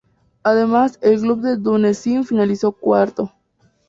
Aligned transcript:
Además, 0.41 0.97
el 1.03 1.19
club 1.19 1.41
de 1.41 1.57
Dunedin 1.57 2.25
finalizó 2.25 2.71
cuarto. 2.71 3.31